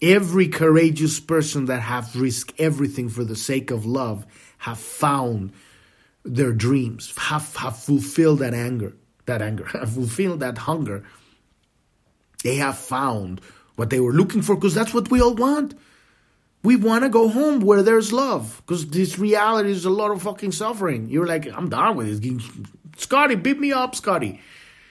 [0.00, 4.24] Every courageous person that have risked everything for the sake of love
[4.58, 5.52] have found
[6.24, 8.96] their dreams, have, have fulfilled that anger,
[9.26, 11.04] that anger, have fulfilled that hunger.
[12.42, 13.42] They have found
[13.76, 15.74] what they were looking for because that's what we all want.
[16.62, 20.22] We want to go home where there's love because this reality is a lot of
[20.22, 21.08] fucking suffering.
[21.08, 22.50] You're like, I'm done with this.
[22.96, 24.40] Scotty, beat me up, Scotty.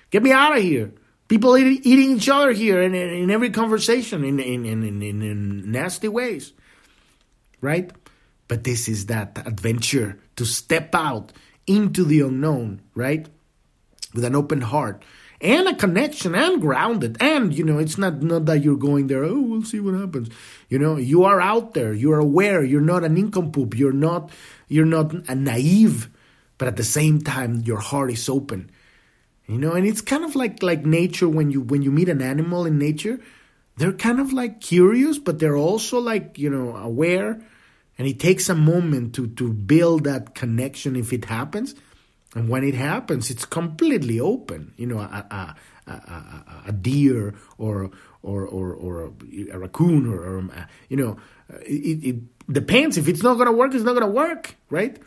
[0.10, 0.93] Get me out of here.
[1.28, 5.72] People eat, eating each other here in, in, in every conversation in, in, in, in,
[5.72, 6.54] nasty ways.
[7.62, 7.91] Right?
[8.48, 11.32] But this is that adventure to step out
[11.67, 13.28] into the unknown, right?
[14.15, 15.04] With an open heart
[15.41, 19.24] and a connection and grounded and you know it's not not that you're going there
[19.24, 20.30] oh we'll see what happens
[20.67, 24.32] you know you are out there you're aware you're not an nincompoop you're not
[24.67, 26.10] you're not a naive
[26.58, 28.69] but at the same time your heart is open
[29.50, 32.22] You know, and it's kind of like like nature when you when you meet an
[32.22, 33.20] animal in nature,
[33.78, 37.42] they're kind of like curious, but they're also like, you know, aware.
[37.98, 41.74] And it takes a moment to to build that connection if it happens.
[42.36, 44.72] And when it happens, it's completely open.
[44.78, 45.56] You know, a, a,
[45.92, 47.90] a, a deer or
[48.22, 49.12] or or, or
[49.52, 51.18] a, raccoon or, or you know,
[51.66, 53.00] it, it depends.
[53.00, 55.02] If it's not gonna work, it's not gonna work, right?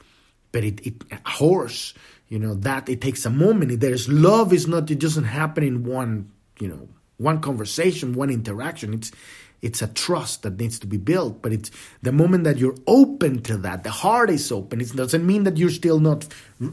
[0.51, 1.95] But it, it a horse
[2.33, 3.79] you know that it takes a moment.
[3.79, 8.95] There's love is not it doesn't happen in one you know one conversation one interaction.
[8.95, 9.13] It's
[9.61, 11.43] it's a trust that needs to be built.
[11.43, 14.81] But it's the moment that you're open to that the heart is open.
[14.81, 16.27] It doesn't mean that you're still not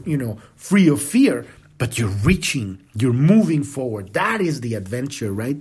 [0.06, 1.44] you know free of fear
[1.76, 4.14] but you're reaching you're moving forward.
[4.14, 5.60] That is the adventure right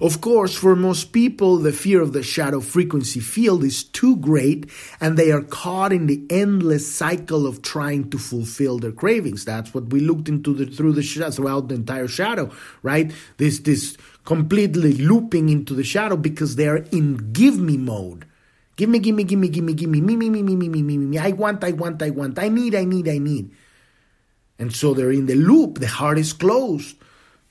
[0.00, 4.70] of course, for most people, the fear of the shadow frequency field is too great
[5.00, 9.44] and they are caught in the endless cycle of trying to fulfill their cravings.
[9.44, 12.50] That's what we looked into the, through the throughout the entire shadow,
[12.82, 13.12] right?
[13.36, 18.26] This, this completely looping into the shadow because they are in give me mode.
[18.76, 20.68] Give me, give me, give me, give me, give me, me, me, me, me, me,
[20.68, 21.18] me, me, me, me.
[21.18, 23.50] I want, I want, I want, I need, I need, I need.
[24.58, 25.78] And so they're in the loop.
[25.78, 26.96] The heart is closed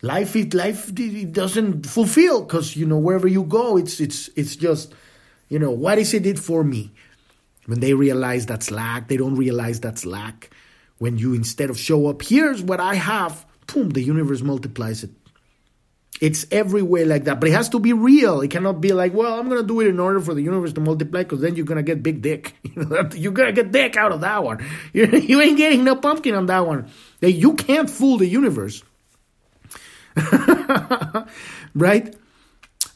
[0.02, 4.56] life it life it doesn't fulfill because you know wherever you go it's it's it's
[4.56, 4.94] just
[5.50, 6.92] you know what is it did for me?
[7.66, 10.52] When they realize that's lack they don't realize that's lack.
[10.98, 15.12] When you instead of show up here's what i have boom the universe multiplies it.
[16.22, 18.42] It's everywhere like that but it has to be real.
[18.42, 20.82] It cannot be like well i'm gonna do it in order for the universe to
[20.82, 22.56] multiply because then you're gonna get big dick.
[23.16, 24.66] You're gonna get dick out of that one.
[24.94, 26.90] You ain't getting no pumpkin on that one.
[27.22, 28.82] You can't fool the universe
[31.76, 32.16] right?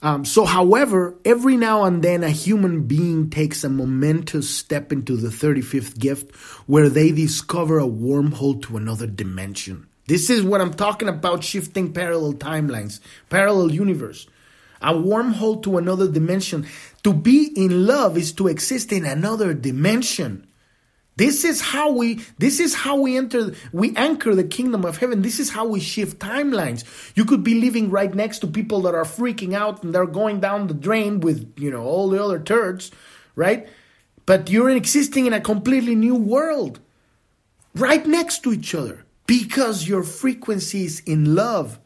[0.02, 5.16] Um, so, however, every now and then a human being takes a momentous step into
[5.16, 6.36] the 35th gift
[6.68, 9.88] where they discover a wormhole to another dimension.
[10.08, 14.28] This is what I'm talking about shifting parallel timelines, parallel universe.
[14.82, 16.68] A wormhole to another dimension.
[17.04, 20.46] To be in love is to exist in another dimension.
[21.16, 25.22] This is how we this is how we enter we anchor the kingdom of heaven.
[25.22, 26.84] This is how we shift timelines.
[27.16, 30.40] You could be living right next to people that are freaking out and they're going
[30.40, 32.92] down the drain with, you know, all the other turds,
[33.36, 33.68] right?
[34.26, 36.80] But you're existing in a completely new world.
[37.76, 41.80] Right next to each other because your frequency is in love.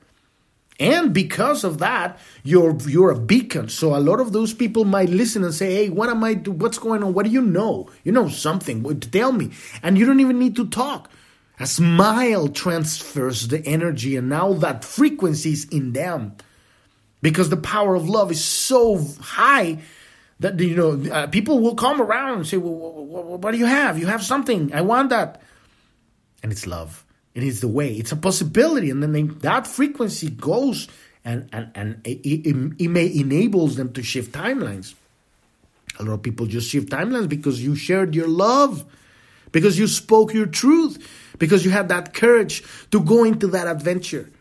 [0.80, 3.68] And because of that, you're you're a beacon.
[3.70, 6.36] So a lot of those people might listen and say, "Hey, what am I?
[6.36, 6.52] Do?
[6.52, 7.14] What's going on?
[7.14, 7.90] What do you know?
[8.04, 8.84] You know something?
[9.00, 11.10] Tell me." And you don't even need to talk.
[11.60, 16.36] A smile transfers the energy, and now that frequency is in them,
[17.24, 19.80] because the power of love is so high
[20.40, 23.66] that you know uh, people will come around and say, well, what, what do you
[23.66, 23.98] have?
[23.98, 24.72] You have something.
[24.72, 25.42] I want that,
[26.44, 27.04] and it's love.
[27.38, 27.94] It is the way.
[27.94, 30.88] It's a possibility, and then they, that frequency goes,
[31.24, 34.96] and and and it, it, it may enables them to shift timelines.
[36.00, 38.84] A lot of people just shift timelines because you shared your love,
[39.52, 40.98] because you spoke your truth,
[41.38, 44.32] because you had that courage to go into that adventure.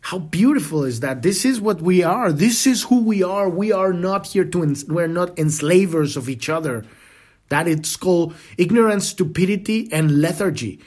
[0.00, 1.22] How beautiful is that?
[1.22, 2.32] This is what we are.
[2.32, 3.48] This is who we are.
[3.48, 6.84] We are not here to, ens- we're not enslavers of each other.
[7.48, 10.80] That it's called ignorance, stupidity, and lethargy,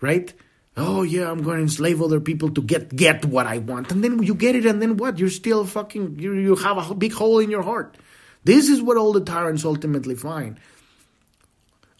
[0.00, 0.32] right?
[0.76, 3.90] Oh yeah i'm going to enslave other people to get get what i want.
[3.90, 5.18] And then you get it and then what?
[5.18, 7.96] You're still fucking you, you have a big hole in your heart.
[8.44, 10.58] This is what all the tyrants ultimately find.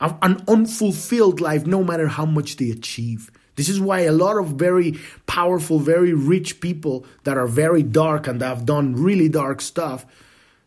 [0.01, 3.31] An unfulfilled life no matter how much they achieve.
[3.57, 8.27] This is why a lot of very powerful very rich people that are very dark
[8.27, 10.07] and have done really dark stuff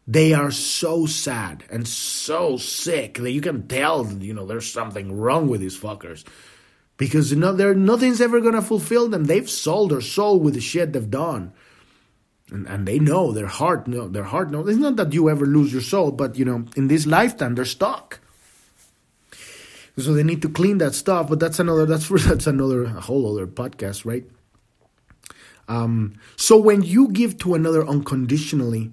[0.10, 5.16] they are so sad and so sick that you can tell you know there's something
[5.16, 6.26] wrong with these fuckers
[7.00, 9.24] because you know, nothing's ever going to fulfill them.
[9.24, 11.54] They've sold their soul with the shit they've done.
[12.52, 14.68] And, and they know their heart know their heart knows.
[14.68, 17.66] It's not that you ever lose your soul, but you know, in this lifetime they're
[17.66, 18.20] stuck.
[19.98, 23.32] So they need to clean that stuff, but that's another that's for that's another whole
[23.32, 24.26] other podcast, right?
[25.70, 28.92] Um, so when you give to another unconditionally,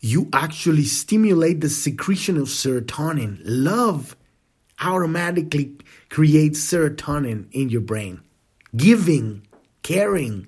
[0.00, 3.40] you actually stimulate the secretion of serotonin.
[3.42, 4.14] Love
[4.80, 5.72] automatically
[6.08, 8.20] creates serotonin in your brain.
[8.76, 9.46] Giving,
[9.82, 10.46] caring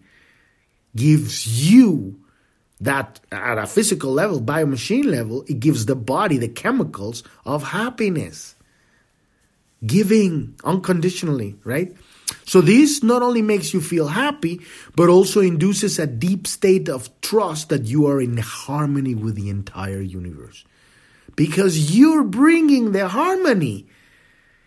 [0.94, 2.20] gives you
[2.80, 8.54] that at a physical level, biomachine level, it gives the body the chemicals of happiness.
[9.84, 11.94] Giving unconditionally, right?
[12.44, 14.60] So this not only makes you feel happy,
[14.94, 19.50] but also induces a deep state of trust that you are in harmony with the
[19.50, 20.64] entire universe.
[21.36, 23.86] Because you're bringing the harmony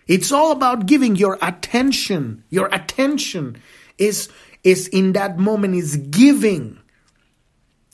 [0.07, 2.43] it's all about giving your attention.
[2.49, 3.61] Your attention
[3.97, 4.29] is
[4.63, 6.79] is in that moment is giving.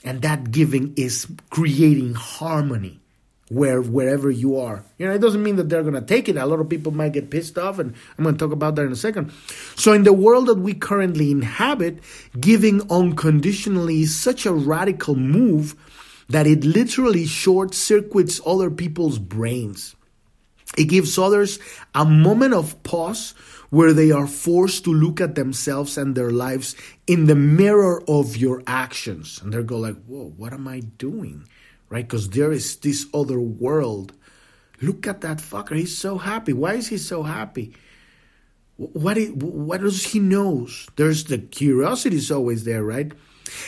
[0.04, 3.00] And that giving is creating harmony
[3.50, 4.84] where wherever you are.
[4.98, 6.38] You know, it doesn't mean that they're to take it.
[6.38, 8.92] A lot of people might get pissed off, and I'm to talk about that in
[8.92, 9.32] a second.
[9.76, 12.00] So, in the world that we currently inhabit,
[12.40, 15.76] giving unconditionally is such a radical move
[16.30, 19.96] that it literally short circuits other people's brains.
[20.78, 21.60] It gives others
[21.96, 23.34] a moment of pause
[23.70, 28.38] where they are forced to look at themselves and their lives in the mirror of
[28.38, 29.40] your actions.
[29.42, 31.48] And they go like, whoa, what am I doing?
[31.90, 32.08] Right?
[32.08, 34.14] Because there is this other world.
[34.82, 35.76] Look at that fucker.
[35.76, 36.54] He's so happy.
[36.54, 37.76] Why is he so happy?
[38.78, 40.88] What, does he knows?
[40.96, 43.12] There's the curiosity is always there, right?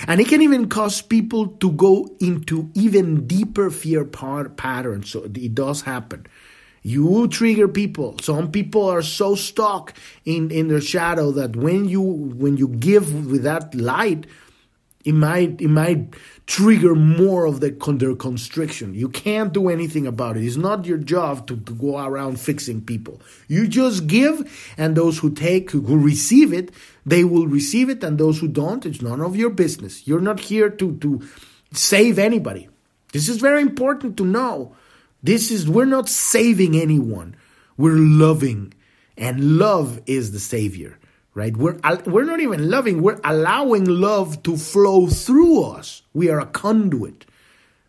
[0.07, 5.09] And it can even cause people to go into even deeper fear patterns.
[5.09, 6.27] So it does happen.
[6.83, 8.17] You trigger people.
[8.21, 9.93] Some people are so stuck
[10.25, 14.25] in, in their shadow that when you when you give with that light,
[15.05, 16.15] it might it might
[16.47, 18.93] trigger more of the, their constriction.
[18.95, 20.43] You can't do anything about it.
[20.43, 23.21] It's not your job to, to go around fixing people.
[23.47, 26.71] You just give, and those who take, who receive it,
[27.05, 30.07] they will receive it, and those who don't, it's none of your business.
[30.07, 31.21] You're not here to to
[31.73, 32.69] save anybody.
[33.13, 34.75] This is very important to know.
[35.23, 37.35] This is, we're not saving anyone.
[37.77, 38.73] We're loving.
[39.17, 40.97] And love is the Savior,
[41.33, 41.55] right?
[41.55, 46.01] We're, we're not even loving, we're allowing love to flow through us.
[46.13, 47.25] We are a conduit.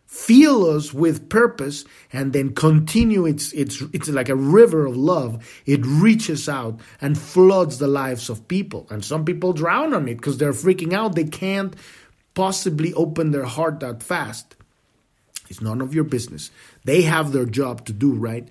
[0.05, 3.25] Fill us with purpose and then continue.
[3.25, 5.61] It's, it's, it's like a river of love.
[5.65, 8.85] It reaches out and floods the lives of people.
[8.91, 11.15] And some people drown on it because they're freaking out.
[11.15, 11.75] They can't
[12.35, 14.55] possibly open their heart that fast.
[15.49, 16.51] It's none of your business.
[16.83, 18.47] They have their job to do, right?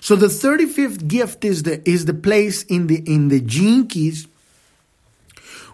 [0.00, 3.40] So the 35th gift is the is the place in the in the
[3.86, 4.26] keys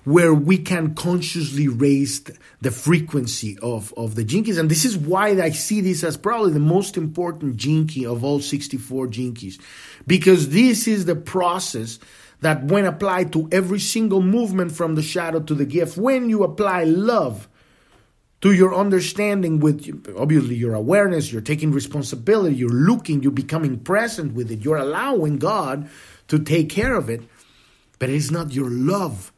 [0.05, 2.23] where we can consciously raise
[2.61, 4.59] the frequency of, of the keys.
[4.59, 8.41] And this is why I see this as probably the most important key of all
[8.41, 9.59] 64 gene keys.
[10.07, 11.99] Because this is the process
[12.43, 16.45] that when applied to every single movement from the shadow to the gift, when you
[16.45, 17.49] apply love,
[18.45, 24.35] to your understanding with obviously your awareness you're taking responsibility you're looking you're becoming present
[24.35, 25.89] with it you're allowing god
[26.29, 27.23] to take care of it
[27.99, 29.33] but it's not your love.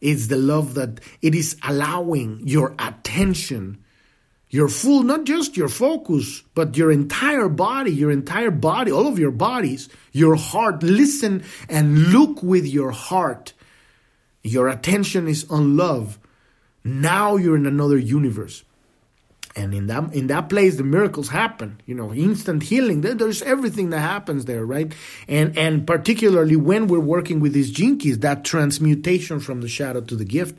[0.00, 3.82] It's the love that it is allowing your attention
[4.48, 9.18] your full not just your focus but your entire body your entire body all of
[9.18, 10.82] your bodies your heart.
[10.82, 13.52] Listen and look with your heart.
[14.42, 16.18] Your attention is on love
[16.86, 18.62] now you're in another universe.
[19.56, 21.80] And in that in that place, the miracles happen.
[21.86, 23.00] You know, instant healing.
[23.00, 24.94] There's everything that happens there, right?
[25.26, 30.02] And and particularly when we're working with these Gene Keys, that transmutation from the shadow
[30.02, 30.58] to the gift,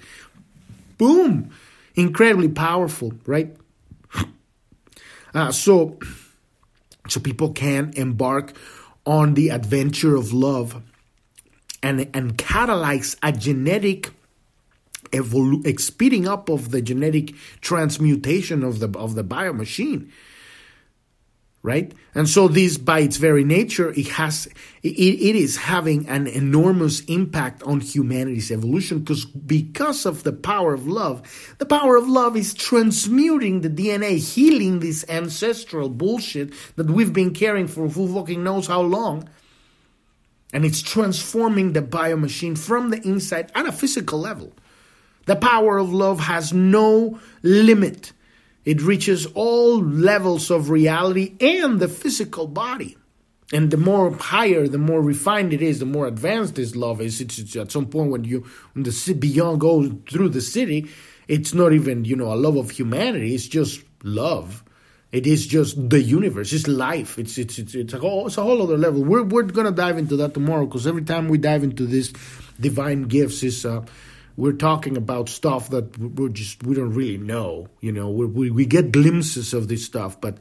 [0.98, 1.52] boom,
[1.96, 3.56] incredibly powerful, right?
[5.34, 6.00] Uh, so,
[7.10, 8.54] so people can embark
[9.06, 10.82] on the adventure of love
[11.84, 14.12] and and catalyze a genetic
[15.12, 20.12] evolu- speeding up of the genetic transmutation of the of the bio machine
[21.68, 21.92] right?
[22.16, 24.48] And so this by its very nature it has
[24.84, 30.74] it, it is having an enormous impact on humanity's evolution because because of the power
[30.74, 36.90] of love the power of love is transmuting the dna healing this ancestral bullshit that
[36.90, 39.28] we've been carrying for who fucking knows how long.
[40.54, 44.54] And it's transforming the bio machine from the inside at a physical level
[45.28, 48.14] the power of love has no limit.
[48.66, 52.98] It reaches all levels of reality and the physical body.
[53.54, 57.22] And the more higher, the more refined it is, the more advanced this love is.
[57.22, 60.90] It's, it's at some point when you when the beyond goes through the Siddhi,
[61.30, 63.34] it's not even you know a love of humanity.
[63.34, 64.64] It's just love.
[65.14, 66.52] It is just the universe.
[66.52, 67.18] It's life.
[67.18, 69.02] It's it's it's it's a whole it's a whole other level.
[69.02, 72.12] We're we're gonna dive into that tomorrow because every time we dive into this
[72.60, 73.86] divine gifts is uh,
[74.38, 77.68] we're talking about stuff that we're just we don't really know.
[77.82, 80.38] You know, we we get glimpses of this stuff, but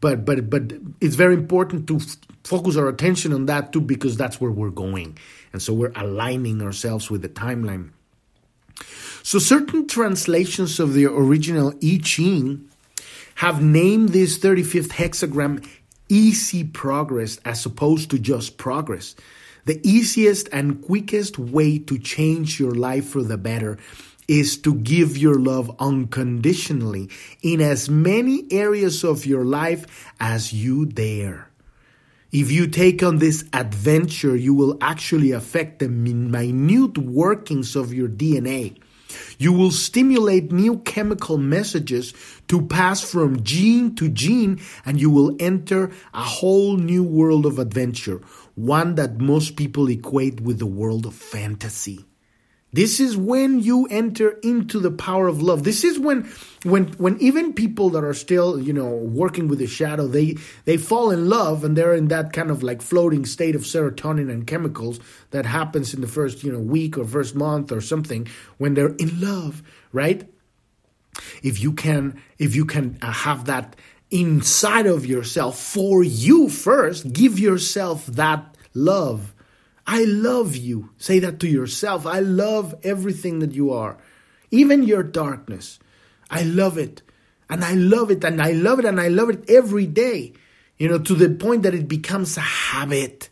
[0.00, 4.16] but but but it's very important to f- focus our attention on that too because
[4.16, 5.16] that's where we're going,
[5.52, 7.90] and so we're aligning ourselves with the timeline.
[9.22, 12.68] So certain translations of the original I Ching
[13.36, 15.64] have named this 35th hexagram
[16.08, 19.14] easy progress as opposed to just progress.
[19.64, 23.78] The easiest and quickest way to change your life for the better
[24.26, 27.08] is to give your love unconditionally
[27.42, 31.48] in as many areas of your life as you dare.
[32.32, 38.08] If you take on this adventure, you will actually affect the minute workings of your
[38.08, 38.78] DNA.
[39.38, 42.14] You will stimulate new chemical messages
[42.48, 47.58] to pass from gene to gene, and you will enter a whole new world of
[47.58, 48.22] adventure,
[48.54, 52.04] one that most people equate with the world of fantasy.
[52.74, 55.62] This is when you enter into the power of love.
[55.62, 56.26] This is when
[56.64, 60.78] when when even people that are still, you know, working with the shadow, they they
[60.78, 64.46] fall in love and they're in that kind of like floating state of serotonin and
[64.46, 65.00] chemicals
[65.32, 68.26] that happens in the first, you know, week or first month or something
[68.56, 70.26] when they're in love, right?
[71.42, 73.76] If you can if you can uh, have that
[74.12, 79.32] inside of yourself for you first, give yourself that love
[79.86, 80.90] I love you.
[80.98, 82.06] Say that to yourself.
[82.06, 83.98] I love everything that you are,
[84.50, 85.78] even your darkness.
[86.30, 87.02] I love it.
[87.50, 88.24] And I love it.
[88.24, 88.84] And I love it.
[88.84, 90.32] And I love it every day,
[90.78, 93.28] you know, to the point that it becomes a habit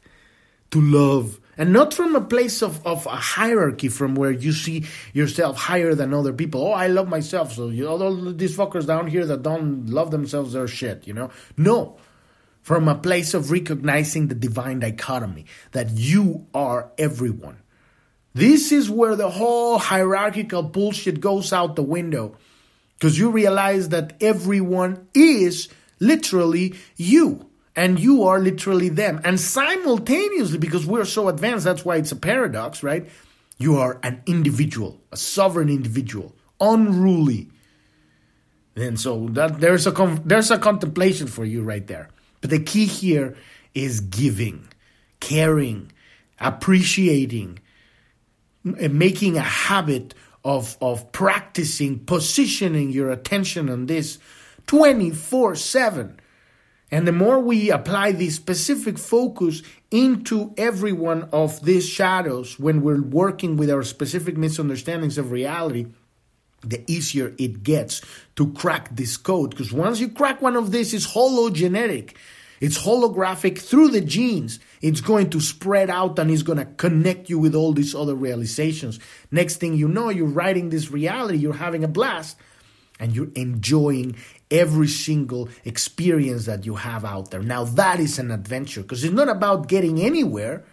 [0.72, 1.39] to love.
[1.57, 5.94] And not from a place of, of a hierarchy from where you see yourself higher
[5.94, 6.66] than other people.
[6.66, 7.53] Oh, I love myself.
[7.53, 11.30] So you all these fuckers down here that don't love themselves, they're shit, you know?
[11.57, 11.98] No
[12.62, 17.59] from a place of recognizing the divine dichotomy that you are everyone.
[18.34, 22.36] This is where the whole hierarchical bullshit goes out the window
[22.98, 27.49] because you realize that everyone is literally you
[27.80, 29.22] and you are literally them.
[29.24, 33.08] And simultaneously, because we're so advanced, that's why it's a paradox, right?
[33.56, 37.48] You are an individual, a sovereign individual, unruly.
[38.76, 42.10] And so that there's a there's a contemplation for you right there.
[42.42, 43.34] But the key here
[43.72, 44.68] is giving,
[45.20, 45.90] caring,
[46.38, 47.60] appreciating,
[48.62, 50.12] making a habit
[50.44, 54.18] of, of practicing, positioning your attention on this
[54.66, 56.20] 24 7.
[56.91, 62.82] And the more we apply this specific focus into every one of these shadows when
[62.82, 65.86] we're working with our specific misunderstandings of reality,
[66.62, 68.03] the easier it gets
[68.36, 69.51] to crack this code.
[69.51, 72.14] Because once you crack one of these, it's hologenetic.
[72.61, 74.61] It's holographic through the genes.
[74.82, 78.14] It's going to spread out and it's going to connect you with all these other
[78.14, 79.01] realizations.
[79.30, 82.36] Next thing you know, you're writing this reality, you're having a blast,
[82.99, 84.16] and you're enjoying
[84.51, 87.42] every single experience that you have out there.
[87.42, 90.64] Now, that is an adventure because it's not about getting anywhere,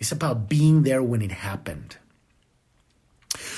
[0.00, 1.96] it's about being there when it happened.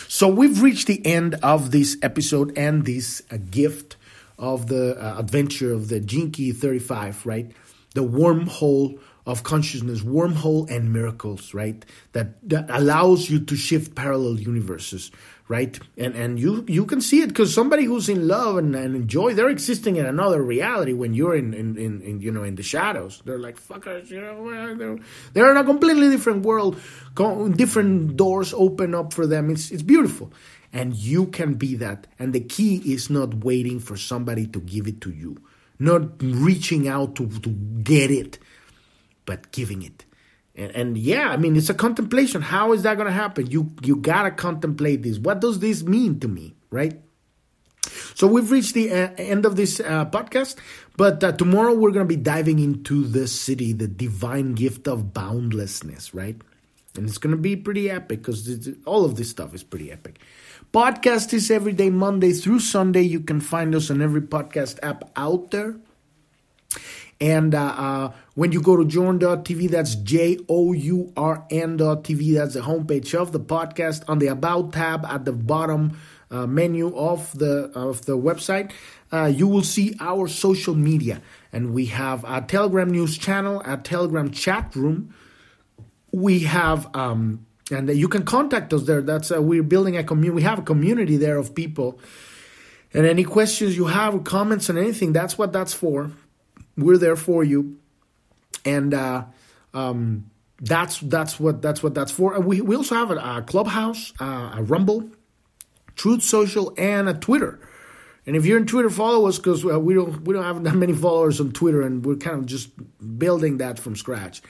[0.09, 3.97] So we've reached the end of this episode and this uh, gift
[4.39, 7.51] of the uh, adventure of the Key 35, right?
[7.95, 11.85] The wormhole of consciousness, wormhole and miracles, right?
[12.13, 15.11] That that allows you to shift parallel universes,
[15.49, 15.79] right?
[15.97, 19.35] And and you you can see it because somebody who's in love and, and enjoy,
[19.35, 22.63] they're existing in another reality when you're in, in, in, in you know in the
[22.63, 23.23] shadows.
[23.25, 24.99] They're like fuckers, you know, they're,
[25.33, 26.81] they're in a completely different world.
[27.15, 29.51] Different doors open up for them.
[29.51, 30.33] It's it's beautiful
[30.75, 32.09] and you can be that.
[32.19, 35.41] And the key is not waiting for somebody to give it to you,
[35.79, 38.41] not reaching out to, to get it,
[39.25, 40.04] but giving it.
[40.55, 42.43] And, and yeah, I mean, it's a contemplation.
[42.43, 43.51] How is that going to happen?
[43.51, 45.19] You you gotta contemplate this.
[45.19, 47.01] What does this mean to me, right?
[48.15, 50.57] So we've reached the uh, end of this uh, podcast,
[50.97, 55.13] but uh, tomorrow we're going to be diving into the Siddhi, the divine gift of
[55.13, 56.37] boundlessness, right?
[56.97, 60.21] And it's going to be pretty epic because all of this stuff is pretty epic.
[60.73, 63.03] Podcast is every day, Monday through Sunday.
[63.03, 65.77] You can find us on every podcast app out there.
[67.25, 72.53] And uh, uh, when you go to journ.tv, that's J O U R N.tv, that's
[72.53, 74.05] the homepage of the podcast.
[74.09, 75.99] On the About tab at the bottom
[76.31, 78.73] uh, menu of the, of the website,
[79.11, 81.23] uh, you will see our social media.
[81.51, 85.15] And we have a Telegram news channel, a Telegram chat room.
[86.13, 89.01] We have um, and you can contact us there.
[89.01, 90.37] That's uh, we're building a community.
[90.37, 91.99] We have a community there of people,
[92.93, 96.11] and any questions you have, comments, and anything, that's what that's for.
[96.77, 97.79] We're there for you,
[98.65, 99.25] and uh,
[99.73, 102.35] um, that's that's what that's what that's for.
[102.35, 105.11] And we we also have a, a clubhouse, uh, a Rumble,
[105.97, 107.61] Truth Social, and a Twitter.
[108.27, 110.75] And if you're in Twitter, follow us because uh, we don't we don't have that
[110.75, 112.71] many followers on Twitter, and we're kind of just
[113.19, 114.43] building that from scratch.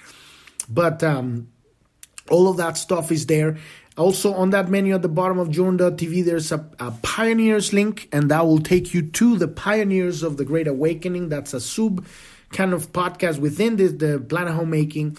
[0.68, 1.48] But um,
[2.30, 3.58] all of that stuff is there.
[3.97, 8.28] Also, on that menu at the bottom of journ.tv, there's a, a, pioneers link, and
[8.28, 11.28] that will take you to the pioneers of the Great Awakening.
[11.28, 12.05] That's a sub
[12.51, 15.16] kind of podcast within this, the Planet Homemaking.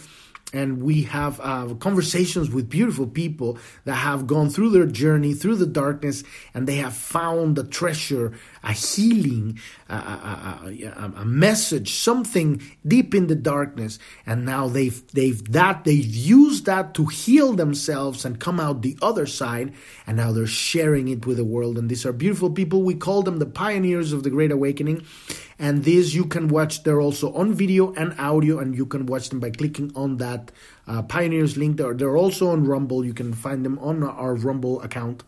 [0.56, 5.56] And we have uh, conversations with beautiful people that have gone through their journey through
[5.56, 8.34] the darkness and they have found a treasure
[8.64, 14.00] a healing a, a, a, a message something deep in the darkness.
[14.26, 18.98] And now they've they've that they've used that to heal themselves and come out the
[19.02, 19.74] other side.
[20.08, 21.78] And now they're sharing it with the world.
[21.78, 22.84] And these are beautiful people.
[22.84, 25.06] We call them the pioneers of the great awakening.
[25.58, 29.30] And these you can watch they're also on video and audio and you can watch
[29.30, 30.18] them by clicking on
[30.88, 33.06] uh, pioneers link they're, they're also on rumble.
[33.06, 35.24] You can find them on our rumble account.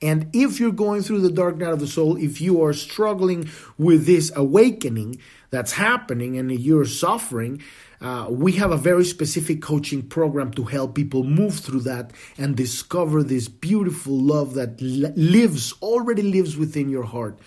[0.00, 3.48] And if you're going through the dark night of the soul if you are struggling
[3.78, 7.62] with this awakening that's happening and you're suffering
[8.02, 12.56] uh, we have a very specific coaching program to help people move through that and
[12.56, 17.38] discover this beautiful love that lives already lives within your heart.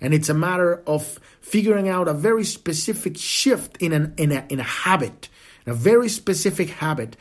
[0.00, 4.46] And it's a matter of figuring out a very specific shift in an in a
[4.48, 5.28] in a habit,
[5.66, 7.16] a very specific habit.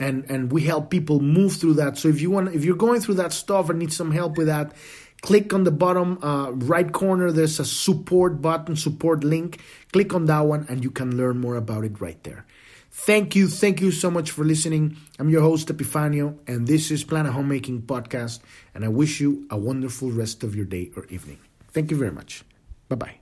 [0.00, 1.98] And and we help people move through that.
[1.98, 4.46] So if you want if you're going through that stuff and need some help with
[4.46, 4.72] that,
[5.20, 9.60] click on the bottom uh, right corner there's a support button support link
[9.92, 12.44] click on that one and you can learn more about it right there
[12.90, 17.04] thank you thank you so much for listening i'm your host epifanio and this is
[17.04, 18.40] planet homemaking podcast
[18.74, 21.38] and i wish you a wonderful rest of your day or evening
[21.72, 22.44] Thank you very much.
[22.88, 23.21] Bye bye.